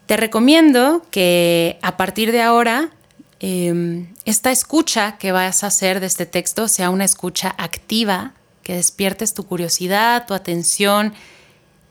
Te 0.05 0.17
recomiendo 0.17 1.03
que 1.09 1.79
a 1.81 1.97
partir 1.97 2.31
de 2.31 2.43
ahora 2.43 2.91
Em, 3.39 4.13
esta 4.23 4.51
escucha 4.51 5.17
que 5.17 5.31
vas 5.31 5.63
a 5.63 5.67
hacer 5.67 5.99
de 5.99 6.07
este 6.07 6.25
texto 6.25 6.67
sea 6.67 6.89
una 6.89 7.05
escucha 7.05 7.53
activa, 7.57 8.33
que 8.63 8.75
despiertes 8.75 9.33
tu 9.33 9.45
curiosidad, 9.45 10.25
tu 10.25 10.33
atención 10.33 11.13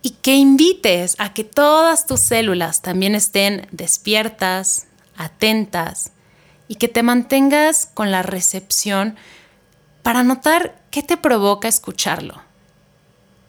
y 0.02 0.10
que 0.10 0.34
invites 0.34 1.16
a 1.18 1.32
que 1.32 1.44
todas 1.44 2.06
tus 2.06 2.20
células 2.20 2.82
también 2.82 3.14
estén 3.14 3.68
despiertas, 3.70 4.86
atentas 5.16 6.12
y 6.66 6.76
que 6.76 6.88
te 6.88 7.02
mantengas 7.02 7.88
con 7.92 8.10
la 8.10 8.22
recepción 8.22 9.16
para 10.02 10.22
notar 10.22 10.82
qué 10.90 11.02
te 11.02 11.16
provoca 11.16 11.68
escucharlo. 11.68 12.42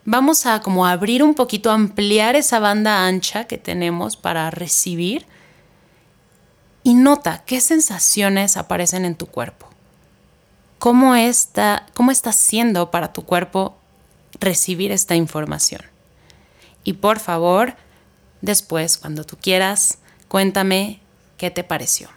Vamos 0.04 0.46
a 0.46 0.60
como 0.60 0.86
abrir 0.86 1.22
un 1.22 1.34
poquito, 1.34 1.72
ampliar 1.72 2.36
esa 2.36 2.60
banda 2.60 3.06
ancha 3.06 3.44
que 3.44 3.58
tenemos 3.58 4.16
para 4.16 4.50
recibir 4.50 5.26
y 6.86 6.94
nota 6.94 7.42
qué 7.44 7.60
sensaciones 7.60 8.56
aparecen 8.56 9.04
en 9.04 9.16
tu 9.16 9.26
cuerpo. 9.26 9.68
¿Cómo 10.78 11.16
está, 11.16 11.84
cómo 11.94 12.12
está 12.12 12.30
siendo 12.30 12.92
para 12.92 13.12
tu 13.12 13.24
cuerpo 13.24 13.76
recibir 14.38 14.92
esta 14.92 15.16
información? 15.16 15.82
Y 16.84 16.92
por 16.92 17.18
favor, 17.18 17.74
después, 18.40 18.98
cuando 18.98 19.24
tú 19.24 19.36
quieras, 19.36 19.98
cuéntame 20.28 21.00
qué 21.38 21.50
te 21.50 21.64
pareció. 21.64 22.08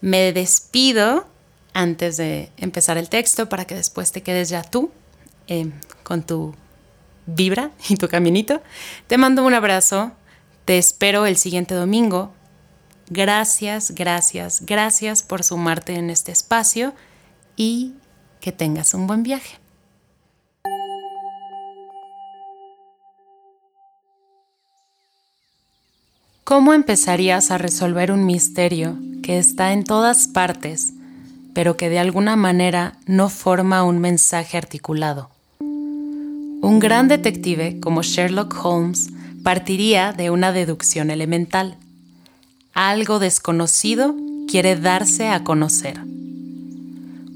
Me 0.00 0.32
despido 0.32 1.26
antes 1.74 2.16
de 2.16 2.52
empezar 2.58 2.96
el 2.96 3.08
texto 3.08 3.48
para 3.48 3.64
que 3.64 3.74
después 3.74 4.12
te 4.12 4.22
quedes 4.22 4.50
ya 4.50 4.62
tú 4.62 4.92
eh, 5.48 5.68
con 6.04 6.22
tu 6.22 6.54
vibra 7.26 7.72
y 7.88 7.96
tu 7.96 8.06
caminito. 8.06 8.62
Te 9.08 9.18
mando 9.18 9.44
un 9.44 9.52
abrazo. 9.52 10.12
Te 10.64 10.78
espero 10.78 11.26
el 11.26 11.36
siguiente 11.36 11.74
domingo 11.74 12.32
Gracias, 13.10 13.92
gracias, 13.94 14.64
gracias 14.64 15.22
por 15.22 15.42
sumarte 15.42 15.94
en 15.94 16.10
este 16.10 16.32
espacio 16.32 16.94
y 17.56 17.94
que 18.40 18.52
tengas 18.52 18.94
un 18.94 19.06
buen 19.06 19.22
viaje. 19.22 19.58
¿Cómo 26.44 26.74
empezarías 26.74 27.50
a 27.50 27.58
resolver 27.58 28.12
un 28.12 28.26
misterio 28.26 28.98
que 29.22 29.38
está 29.38 29.72
en 29.72 29.84
todas 29.84 30.28
partes, 30.28 30.92
pero 31.54 31.76
que 31.76 31.88
de 31.88 31.98
alguna 31.98 32.36
manera 32.36 32.98
no 33.06 33.28
forma 33.28 33.84
un 33.84 34.00
mensaje 34.00 34.58
articulado? 34.58 35.30
Un 35.60 36.78
gran 36.78 37.08
detective 37.08 37.80
como 37.80 38.02
Sherlock 38.02 38.54
Holmes 38.64 39.10
partiría 39.42 40.12
de 40.12 40.30
una 40.30 40.52
deducción 40.52 41.10
elemental 41.10 41.78
algo 42.74 43.18
desconocido 43.18 44.14
quiere 44.48 44.76
darse 44.76 45.28
a 45.28 45.44
conocer. 45.44 46.00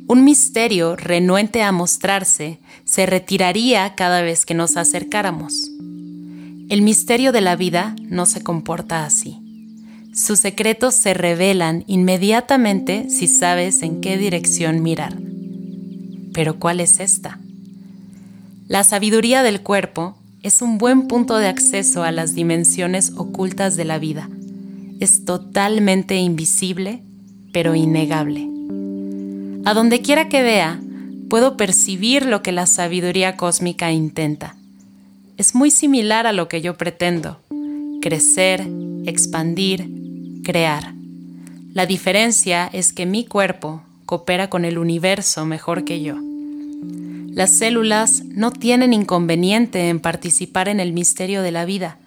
Un 0.09 0.25
misterio 0.25 0.97
renuente 0.97 1.63
a 1.63 1.73
mostrarse 1.73 2.59
se 2.85 3.07
retiraría 3.07 3.95
cada 3.97 4.23
vez 4.23 4.47
que 4.47 4.55
nos 4.55 4.77
acercáramos. 4.77 5.71
El 6.69 6.83
misterio 6.83 7.33
de 7.33 7.41
la 7.41 7.57
vida 7.57 7.95
no 8.03 8.25
se 8.25 8.43
comporta 8.43 9.05
así. 9.05 9.39
Sus 10.15 10.39
secretos 10.39 10.95
se 10.95 11.13
revelan 11.13 11.85
inmediatamente 11.87 13.11
si 13.11 13.27
sabes 13.27 13.83
en 13.83 14.01
qué 14.01 14.17
dirección 14.17 14.83
mirar. 14.83 15.17
Pero 16.33 16.59
¿cuál 16.59 16.81
es 16.81 17.01
esta? 17.01 17.39
La 18.69 18.85
sabiduría 18.85 19.43
del 19.43 19.61
cuerpo 19.61 20.17
es 20.43 20.63
un 20.63 20.79
buen 20.79 21.09
punto 21.09 21.37
de 21.37 21.49
acceso 21.49 22.05
a 22.05 22.13
las 22.13 22.35
dimensiones 22.35 23.13
ocultas 23.17 23.77
de 23.77 23.85
la 23.85 23.99
vida 23.99 24.31
es 25.01 25.25
totalmente 25.25 26.17
invisible, 26.17 27.03
pero 27.53 27.75
innegable. 27.75 28.49
A 29.65 29.75
donde 29.75 30.01
quiera 30.01 30.29
que 30.29 30.43
vea, 30.43 30.81
puedo 31.29 31.57
percibir 31.57 32.27
lo 32.27 32.43
que 32.43 32.53
la 32.53 32.67
sabiduría 32.67 33.37
cósmica 33.37 33.93
intenta. 33.93 34.57
Es 35.37 35.55
muy 35.55 35.71
similar 35.71 36.27
a 36.27 36.33
lo 36.33 36.49
que 36.49 36.63
yo 36.63 36.77
pretendo, 36.77 37.41
crecer, 38.01 38.67
expandir, 39.07 39.89
crear. 40.45 40.95
La 41.75 41.87
diferencia 41.87 42.71
es 42.73 42.93
que 42.93 43.07
mi 43.07 43.27
cuerpo 43.27 43.83
coopera 44.07 44.49
con 44.49 44.65
el 44.65 44.79
universo 44.79 45.45
mejor 45.45 45.85
que 45.85 46.01
yo. 46.01 46.17
Las 47.37 47.51
células 47.51 48.25
no 48.25 48.51
tienen 48.51 48.95
inconveniente 48.95 49.91
en 49.91 50.01
participar 50.01 50.69
en 50.69 50.81
el 50.81 50.95
misterio 50.95 51.43
de 51.43 51.53
la 51.53 51.67
vida. 51.67 51.99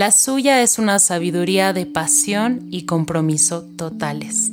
La 0.00 0.12
suya 0.12 0.62
es 0.62 0.78
una 0.78 0.98
sabiduría 0.98 1.74
de 1.74 1.84
pasión 1.84 2.68
y 2.70 2.86
compromiso 2.86 3.66
totales. 3.76 4.50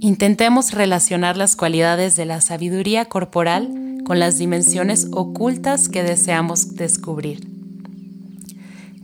Intentemos 0.00 0.72
relacionar 0.72 1.36
las 1.36 1.54
cualidades 1.54 2.16
de 2.16 2.24
la 2.24 2.40
sabiduría 2.40 3.04
corporal 3.04 3.72
con 4.04 4.18
las 4.18 4.36
dimensiones 4.36 5.06
ocultas 5.12 5.88
que 5.88 6.02
deseamos 6.02 6.74
descubrir. 6.74 7.46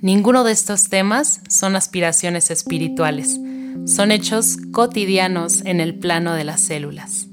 Ninguno 0.01 0.43
de 0.43 0.51
estos 0.51 0.89
temas 0.89 1.43
son 1.49 1.77
aspiraciones 1.77 2.51
espirituales, 2.51 3.39
son 3.87 4.11
hechos 4.11 4.57
cotidianos 4.73 5.65
en 5.65 5.79
el 5.79 5.97
plano 5.97 6.35
de 6.35 6.43
las 6.43 6.61
células. 6.61 7.29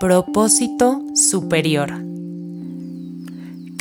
Propósito 0.00 1.02
superior. 1.14 2.13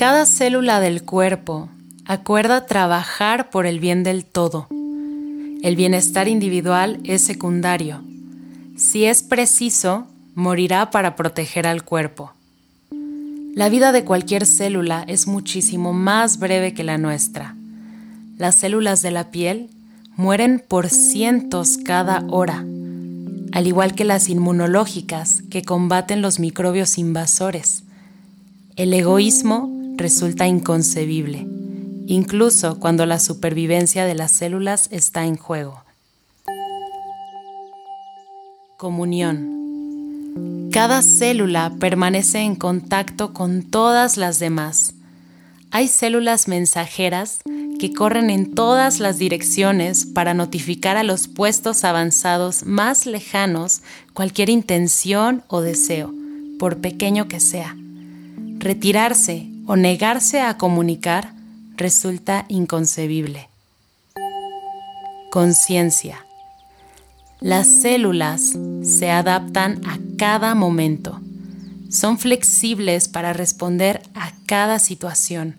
Cada 0.03 0.25
célula 0.25 0.81
del 0.81 1.03
cuerpo 1.03 1.69
acuerda 2.03 2.65
trabajar 2.65 3.49
por 3.49 3.65
el 3.65 3.79
bien 3.79 4.03
del 4.03 4.25
todo 4.25 4.67
el 5.63 5.77
bienestar 5.77 6.27
individual 6.27 6.99
es 7.05 7.21
secundario. 7.21 8.01
Si 8.75 9.05
es 9.05 9.23
preciso, 9.23 10.05
morirá 10.35 10.91
para 10.91 11.15
proteger 11.15 11.65
al 11.67 11.85
cuerpo. 11.85 12.33
La 13.55 13.69
vida 13.69 13.93
de 13.93 14.03
cualquier 14.03 14.45
célula 14.45 15.05
es 15.07 15.25
muchísimo 15.25 15.93
más 15.93 16.37
breve 16.37 16.73
que 16.73 16.83
la 16.83 16.97
nuestra. 16.97 17.55
Las 18.37 18.55
células 18.55 19.01
de 19.03 19.11
la 19.11 19.31
piel 19.31 19.69
mueren 20.17 20.61
por 20.67 20.89
cientos 20.89 21.77
cada 21.77 22.25
hora, 22.29 22.65
al 23.53 23.67
igual 23.67 23.95
que 23.95 24.03
las 24.03 24.27
inmunológicas 24.27 25.43
que 25.49 25.63
combaten 25.63 26.21
los 26.21 26.41
microbios 26.41 26.97
invasores. 26.97 27.83
El 28.75 28.93
egoísmo 28.93 29.72
resulta 29.97 30.47
inconcebible 30.47 31.47
incluso 32.07 32.79
cuando 32.79 33.05
la 33.05 33.19
supervivencia 33.19 34.05
de 34.05 34.15
las 34.15 34.31
células 34.31 34.87
está 34.91 35.25
en 35.25 35.37
juego. 35.37 35.83
Comunión. 38.77 40.69
Cada 40.71 41.01
célula 41.01 41.73
permanece 41.79 42.39
en 42.39 42.55
contacto 42.55 43.33
con 43.33 43.63
todas 43.63 44.17
las 44.17 44.39
demás. 44.39 44.95
Hay 45.71 45.87
células 45.87 46.47
mensajeras 46.47 47.41
que 47.79 47.93
corren 47.93 48.29
en 48.29 48.53
todas 48.53 48.99
las 48.99 49.17
direcciones 49.17 50.05
para 50.05 50.33
notificar 50.33 50.97
a 50.97 51.03
los 51.03 51.27
puestos 51.27 51.83
avanzados 51.83 52.65
más 52.65 53.05
lejanos 53.05 53.81
cualquier 54.13 54.49
intención 54.49 55.43
o 55.47 55.61
deseo, 55.61 56.13
por 56.59 56.77
pequeño 56.77 57.27
que 57.27 57.39
sea. 57.39 57.75
Retirarse 58.59 59.52
o 59.65 59.75
negarse 59.75 60.41
a 60.41 60.57
comunicar 60.57 61.33
resulta 61.75 62.45
inconcebible. 62.49 63.49
Conciencia. 65.31 66.25
Las 67.39 67.67
células 67.67 68.57
se 68.83 69.11
adaptan 69.11 69.81
a 69.85 69.97
cada 70.17 70.55
momento. 70.55 71.19
Son 71.89 72.17
flexibles 72.17 73.07
para 73.07 73.33
responder 73.33 74.01
a 74.15 74.31
cada 74.45 74.79
situación. 74.79 75.55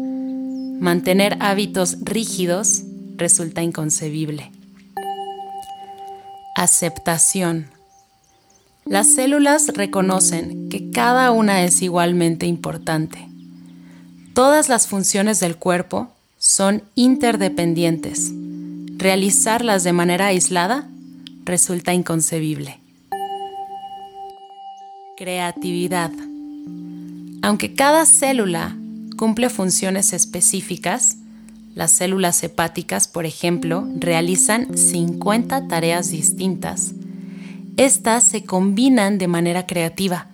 Mantener 0.80 1.36
hábitos 1.40 1.98
rígidos 2.02 2.84
resulta 3.16 3.62
inconcebible. 3.62 4.50
Aceptación. 6.56 7.66
Las 8.84 9.14
células 9.14 9.68
reconocen 9.74 10.68
que 10.68 10.90
cada 10.90 11.30
una 11.32 11.64
es 11.64 11.82
igualmente 11.82 12.46
importante. 12.46 13.33
Todas 14.34 14.68
las 14.68 14.88
funciones 14.88 15.38
del 15.38 15.54
cuerpo 15.58 16.08
son 16.38 16.82
interdependientes. 16.96 18.32
Realizarlas 18.96 19.84
de 19.84 19.92
manera 19.92 20.26
aislada 20.26 20.88
resulta 21.44 21.94
inconcebible. 21.94 22.80
Creatividad. 25.16 26.10
Aunque 27.42 27.74
cada 27.76 28.06
célula 28.06 28.76
cumple 29.16 29.50
funciones 29.50 30.12
específicas, 30.12 31.16
las 31.76 31.92
células 31.92 32.42
hepáticas, 32.42 33.06
por 33.06 33.26
ejemplo, 33.26 33.86
realizan 33.94 34.76
50 34.76 35.68
tareas 35.68 36.10
distintas. 36.10 36.90
Estas 37.76 38.24
se 38.24 38.42
combinan 38.42 39.18
de 39.18 39.28
manera 39.28 39.64
creativa 39.64 40.33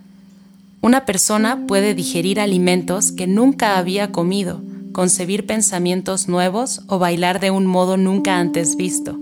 una 0.83 1.05
persona 1.05 1.67
puede 1.67 1.95
digerir 1.95 2.41
alimentos 2.41 3.13
que 3.13 3.27
nunca 3.27 3.77
había 3.77 4.13
comido, 4.13 4.63
concebir 4.93 5.47
pensamientos 5.47 6.29
nuevos 6.29 6.83
o 6.87 6.99
bailar 6.99 7.39
de 7.39 7.51
un 7.51 7.67
modo 7.67 7.97
nunca 7.97 8.39
antes 8.39 8.77
visto. 8.77 9.19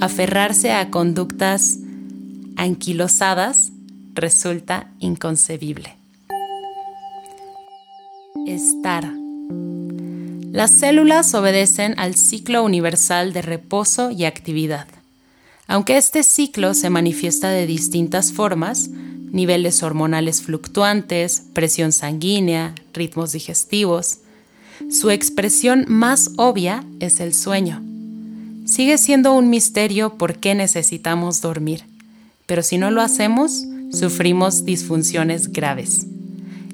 Aferrarse 0.00 0.72
a 0.72 0.90
conductas 0.90 1.78
anquilosadas 2.56 3.70
resulta 4.14 4.90
inconcebible. 4.98 5.96
Estar. 8.46 9.10
Las 10.50 10.72
células 10.72 11.34
obedecen 11.34 11.98
al 11.98 12.14
ciclo 12.14 12.62
universal 12.64 13.32
de 13.32 13.42
reposo 13.42 14.10
y 14.10 14.24
actividad. 14.24 14.86
Aunque 15.66 15.96
este 15.96 16.22
ciclo 16.22 16.74
se 16.74 16.90
manifiesta 16.90 17.48
de 17.50 17.66
distintas 17.66 18.32
formas, 18.32 18.90
niveles 19.34 19.82
hormonales 19.82 20.40
fluctuantes, 20.40 21.42
presión 21.52 21.92
sanguínea, 21.92 22.74
ritmos 22.94 23.32
digestivos. 23.32 24.20
Su 24.90 25.10
expresión 25.10 25.84
más 25.88 26.30
obvia 26.36 26.84
es 27.00 27.20
el 27.20 27.34
sueño. 27.34 27.82
Sigue 28.64 28.96
siendo 28.96 29.34
un 29.34 29.50
misterio 29.50 30.16
por 30.16 30.38
qué 30.38 30.54
necesitamos 30.54 31.42
dormir, 31.42 31.84
pero 32.46 32.62
si 32.62 32.78
no 32.78 32.90
lo 32.90 33.02
hacemos, 33.02 33.64
sufrimos 33.92 34.64
disfunciones 34.64 35.52
graves. 35.52 36.06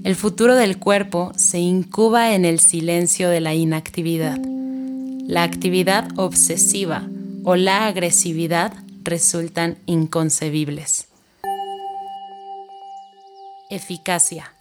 El 0.04 0.14
futuro 0.14 0.54
del 0.54 0.78
cuerpo 0.78 1.32
se 1.36 1.58
incuba 1.58 2.34
en 2.34 2.44
el 2.44 2.60
silencio 2.60 3.28
de 3.30 3.40
la 3.40 3.54
inactividad. 3.54 4.38
La 5.26 5.42
actividad 5.42 6.08
obsesiva 6.16 7.08
o 7.44 7.56
la 7.56 7.86
agresividad 7.86 8.72
resultan 9.02 9.78
inconcebibles. 9.86 11.09
Eficacia. 13.70 14.52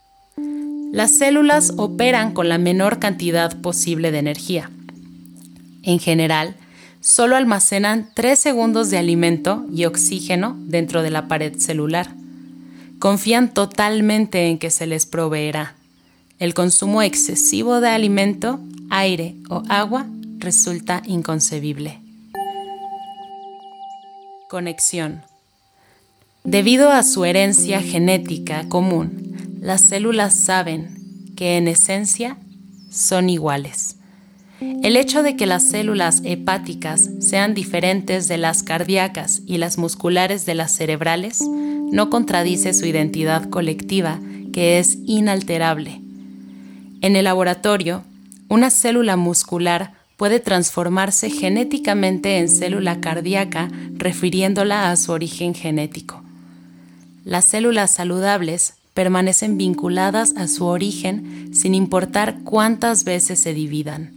Las 0.92 1.18
células 1.18 1.74
operan 1.78 2.34
con 2.34 2.48
la 2.48 2.58
menor 2.58 3.00
cantidad 3.00 3.60
posible 3.60 4.12
de 4.12 4.20
energía. 4.20 4.70
En 5.84 6.00
general, 6.00 6.56
solo 7.02 7.36
almacenan 7.36 8.10
3 8.14 8.38
segundos 8.38 8.90
de 8.92 9.00
alimento 9.00 9.66
y 9.74 9.86
oxígeno 9.86 10.56
dentro 10.60 11.02
de 11.02 11.10
la 11.10 11.28
pared 11.28 11.58
celular. 11.58 12.14
Confían 13.00 13.54
totalmente 13.54 14.48
en 14.48 14.60
que 14.60 14.70
se 14.70 14.86
les 14.86 15.06
proveerá. 15.06 15.76
El 16.38 16.54
consumo 16.54 17.02
excesivo 17.02 17.82
de 17.82 17.90
alimento, 17.90 18.60
aire 18.90 19.36
o 19.50 19.64
agua 19.70 20.06
resulta 20.38 21.02
inconcebible. 21.06 22.00
Conexión. 24.50 25.29
Debido 26.50 26.90
a 26.90 27.04
su 27.04 27.26
herencia 27.26 27.80
genética 27.80 28.68
común, 28.70 29.60
las 29.62 29.82
células 29.82 30.34
saben 30.34 30.90
que 31.36 31.58
en 31.58 31.68
esencia 31.68 32.38
son 32.90 33.30
iguales. 33.30 33.98
El 34.60 34.98
hecho 34.98 35.22
de 35.22 35.36
que 35.36 35.46
las 35.46 35.70
células 35.70 36.24
hepáticas 36.26 37.08
sean 37.20 37.54
diferentes 37.54 38.28
de 38.28 38.40
las 38.40 38.64
cardíacas 38.64 39.44
y 39.46 39.60
las 39.60 39.78
musculares 39.78 40.48
de 40.48 40.56
las 40.56 40.72
cerebrales 40.72 41.40
no 41.40 42.10
contradice 42.10 42.74
su 42.74 42.88
identidad 42.88 43.48
colectiva, 43.52 44.20
que 44.52 44.80
es 44.80 44.98
inalterable. 45.06 46.02
En 47.02 47.16
el 47.16 47.26
laboratorio, 47.26 48.04
una 48.48 48.72
célula 48.72 49.18
muscular 49.18 49.94
puede 50.18 50.40
transformarse 50.40 51.30
genéticamente 51.30 52.40
en 52.40 52.50
célula 52.50 53.00
cardíaca 53.02 53.70
refiriéndola 53.94 54.90
a 54.90 54.96
su 54.96 55.12
origen 55.12 55.54
genético. 55.54 56.24
Las 57.24 57.46
células 57.46 57.92
saludables 57.92 58.76
permanecen 58.94 59.58
vinculadas 59.58 60.34
a 60.36 60.48
su 60.48 60.66
origen 60.66 61.52
sin 61.54 61.76
importar 61.76 62.40
cuántas 62.44 63.04
veces 63.04 63.40
se 63.40 63.54
dividan. 63.54 64.14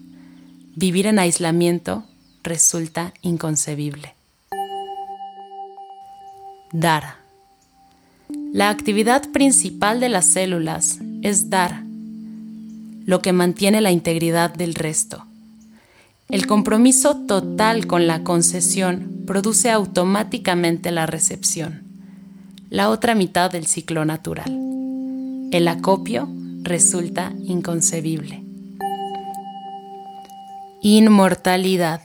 vivir 0.74 1.06
en 1.06 1.18
aislamiento 1.18 2.04
resulta 2.42 3.12
inconcebible. 3.20 4.14
Dar. 6.72 7.16
La 8.52 8.70
actividad 8.70 9.30
principal 9.30 10.00
de 10.00 10.08
las 10.08 10.24
células 10.24 10.98
es 11.22 11.50
dar, 11.50 11.82
lo 13.04 13.20
que 13.20 13.32
mantiene 13.32 13.80
la 13.80 13.90
integridad 13.90 14.52
del 14.54 14.74
resto. 14.74 15.26
El 16.28 16.46
compromiso 16.46 17.16
total 17.26 17.86
con 17.86 18.06
la 18.06 18.24
concesión 18.24 19.22
produce 19.26 19.70
automáticamente 19.70 20.90
la 20.90 21.04
recepción, 21.06 21.81
la 22.72 22.88
otra 22.88 23.14
mitad 23.14 23.50
del 23.50 23.66
ciclo 23.66 24.06
natural. 24.06 24.50
El 25.52 25.68
acopio 25.68 26.26
resulta 26.62 27.34
inconcebible. 27.44 28.42
Inmortalidad. 30.80 32.00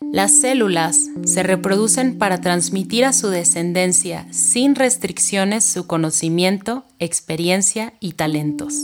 Las 0.00 0.32
células 0.32 0.98
se 1.24 1.44
reproducen 1.44 2.18
para 2.18 2.40
transmitir 2.40 3.04
a 3.04 3.12
su 3.12 3.28
descendencia 3.28 4.26
sin 4.32 4.74
restricciones 4.74 5.64
su 5.64 5.86
conocimiento, 5.86 6.84
experiencia 6.98 7.92
y 8.00 8.14
talentos. 8.14 8.74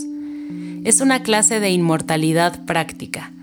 Es 0.85 1.01
una 1.01 1.23
clase 1.23 1.59
de 1.59 1.71
inmortalidad 1.71 2.63
práctica 2.63 3.33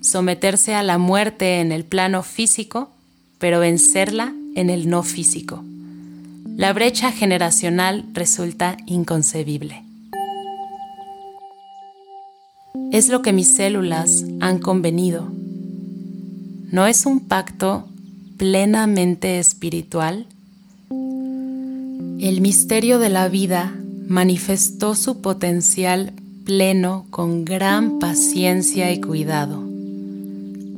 someterse 0.00 0.74
a 0.74 0.82
la 0.82 0.98
muerte 0.98 1.60
en 1.60 1.70
el 1.70 1.84
plano 1.84 2.24
físico, 2.24 2.90
pero 3.38 3.60
vencerla 3.60 4.32
en 4.56 4.70
el 4.70 4.88
no 4.88 5.04
físico. 5.04 5.62
La 6.56 6.72
brecha 6.72 7.12
generacional 7.12 8.06
resulta 8.14 8.78
inconcebible. 8.86 9.84
Es 12.90 13.10
lo 13.10 13.20
que 13.20 13.34
mis 13.34 13.54
células 13.54 14.24
han 14.40 14.58
convenido. 14.58 15.28
¿No 16.72 16.86
es 16.86 17.04
un 17.04 17.20
pacto 17.20 17.86
plenamente 18.38 19.38
espiritual? 19.38 20.24
El 20.88 22.40
misterio 22.40 22.98
de 23.00 23.10
la 23.10 23.28
vida 23.28 23.74
manifestó 24.08 24.94
su 24.94 25.20
potencial 25.20 26.14
pleno 26.46 27.04
con 27.10 27.44
gran 27.44 27.98
paciencia 27.98 28.90
y 28.92 29.00
cuidado. 29.02 29.62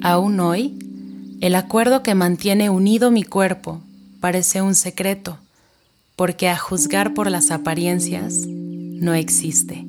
Aún 0.03 0.41
hoy, 0.41 0.77
el 1.41 1.55
acuerdo 1.55 2.03
que 2.03 2.17
mantiene 2.17 2.69
unido 2.69 3.13
mi 3.13 3.23
cuerpo 3.23 3.81
parece 4.19 4.61
un 4.61 4.75
secreto, 4.75 5.39
porque 6.19 6.49
a 6.49 6.59
juzgar 6.59 7.15
por 7.15 7.31
las 7.31 7.53
apariencias 7.53 8.45
no 8.49 9.15
existe. 9.15 9.85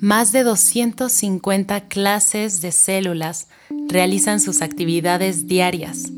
Más 0.00 0.30
de 0.30 0.44
250 0.44 1.88
clases 1.88 2.60
de 2.60 2.70
células 2.70 3.48
realizan 3.88 4.38
sus 4.38 4.62
actividades 4.62 5.48
diarias. 5.48 6.12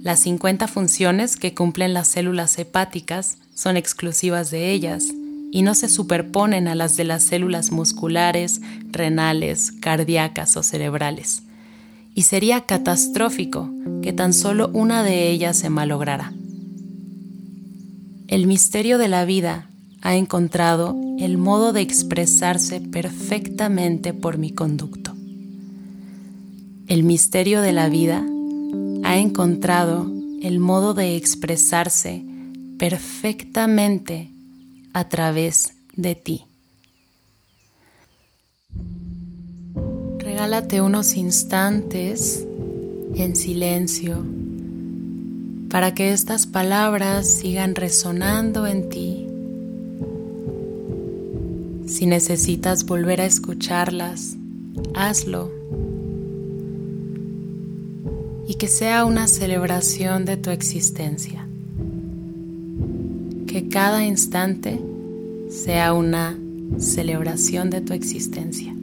Las 0.00 0.20
50 0.20 0.66
funciones 0.66 1.36
que 1.36 1.52
cumplen 1.52 1.92
las 1.92 2.08
células 2.08 2.58
hepáticas 2.58 3.36
son 3.54 3.76
exclusivas 3.76 4.50
de 4.50 4.72
ellas 4.72 5.04
y 5.52 5.60
no 5.60 5.74
se 5.74 5.90
superponen 5.90 6.68
a 6.68 6.74
las 6.74 6.96
de 6.96 7.04
las 7.04 7.22
células 7.22 7.70
musculares, 7.70 8.62
renales, 8.90 9.72
cardíacas 9.72 10.56
o 10.56 10.62
cerebrales. 10.62 11.42
Y 12.14 12.22
sería 12.22 12.62
catastrófico 12.62 13.70
que 14.02 14.14
tan 14.14 14.32
solo 14.32 14.70
una 14.72 15.02
de 15.02 15.28
ellas 15.28 15.58
se 15.58 15.68
malograra. 15.68 16.32
El 18.28 18.46
misterio 18.46 18.98
de 18.98 19.08
la 19.08 19.24
vida 19.24 19.70
ha 20.02 20.14
encontrado 20.14 20.94
el 21.18 21.38
modo 21.38 21.72
de 21.72 21.80
expresarse 21.80 22.78
perfectamente 22.78 24.12
por 24.12 24.36
mi 24.36 24.50
conducto. 24.50 25.14
El 26.88 27.04
misterio 27.04 27.62
de 27.62 27.72
la 27.72 27.88
vida 27.88 28.22
ha 29.02 29.16
encontrado 29.16 30.12
el 30.42 30.60
modo 30.60 30.92
de 30.92 31.16
expresarse 31.16 32.22
perfectamente 32.78 34.30
a 34.92 35.08
través 35.08 35.72
de 35.96 36.14
ti. 36.14 36.44
Regálate 40.18 40.82
unos 40.82 41.14
instantes 41.16 42.46
en 43.14 43.34
silencio 43.34 44.22
para 45.70 45.94
que 45.94 46.12
estas 46.12 46.46
palabras 46.46 47.28
sigan 47.28 47.74
resonando 47.74 48.66
en 48.66 48.88
ti. 48.88 49.26
Si 51.86 52.06
necesitas 52.06 52.84
volver 52.84 53.20
a 53.20 53.26
escucharlas, 53.26 54.36
hazlo. 54.94 55.50
Y 58.46 58.54
que 58.54 58.68
sea 58.68 59.04
una 59.04 59.26
celebración 59.28 60.24
de 60.24 60.36
tu 60.36 60.50
existencia 60.50 61.48
que 63.48 63.66
cada 63.68 64.04
instante 64.04 64.78
sea 65.48 65.94
una 65.94 66.38
celebración 66.78 67.70
de 67.70 67.80
tu 67.80 67.94
existencia. 67.94 68.77